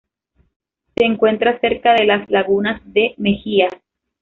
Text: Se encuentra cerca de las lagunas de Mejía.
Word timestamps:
Se 0.97 1.05
encuentra 1.05 1.59
cerca 1.59 1.93
de 1.93 2.07
las 2.07 2.27
lagunas 2.27 2.81
de 2.91 3.13
Mejía. 3.17 3.67